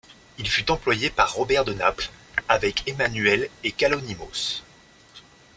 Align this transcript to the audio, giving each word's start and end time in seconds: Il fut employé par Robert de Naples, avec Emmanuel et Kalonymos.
Il 0.39 0.49
fut 0.49 0.71
employé 0.71 1.11
par 1.11 1.31
Robert 1.35 1.63
de 1.63 1.73
Naples, 1.73 2.09
avec 2.49 2.81
Emmanuel 2.87 3.51
et 3.63 3.71
Kalonymos. 3.71 4.63